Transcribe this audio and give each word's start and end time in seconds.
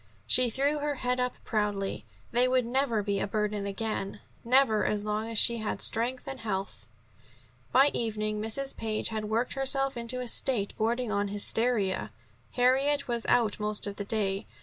She 0.25 0.49
threw 0.49 0.79
her 0.79 0.95
head 0.95 1.19
up 1.19 1.35
proudly. 1.43 2.05
They 2.31 2.47
would 2.47 2.65
never 2.65 3.03
be 3.03 3.19
a 3.19 3.27
burden 3.27 3.67
again 3.67 4.19
never, 4.43 4.83
as 4.83 5.05
long 5.05 5.29
as 5.29 5.37
she 5.37 5.57
had 5.57 5.79
strength 5.79 6.27
and 6.27 6.39
health! 6.39 6.87
By 7.71 7.91
evening 7.93 8.41
Mrs. 8.41 8.75
Page 8.75 9.09
had 9.09 9.25
worked 9.25 9.53
herself 9.53 9.95
into 9.95 10.19
a 10.19 10.27
state 10.27 10.75
bordering 10.75 11.11
on 11.11 11.27
hysteria. 11.27 12.09
Harriet 12.53 13.07
was 13.07 13.27
out 13.27 13.59
most 13.59 13.85
of 13.85 13.97
the 13.97 14.03
day. 14.03 14.47